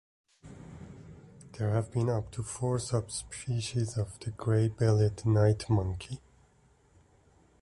There 1.59 1.75
have 1.75 1.91
been 1.91 2.09
up 2.09 2.31
to 2.31 2.41
four 2.41 2.79
subspecies 2.79 3.99
of 3.99 4.17
the 4.21 4.31
gray-bellied 4.31 5.27
night 5.27 5.69
monkey. 5.69 6.19